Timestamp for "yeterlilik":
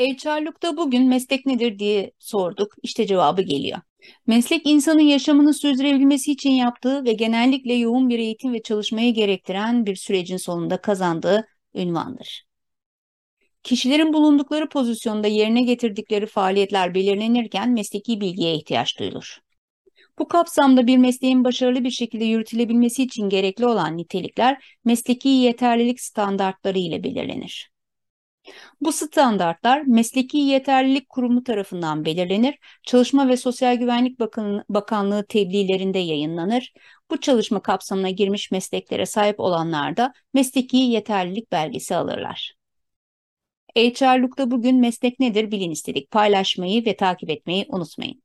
25.28-26.00, 30.38-31.08, 40.76-41.52